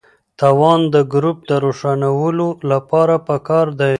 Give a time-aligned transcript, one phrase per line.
[0.39, 3.89] توان د ګروپ د روښانولو لپاره پکار دی.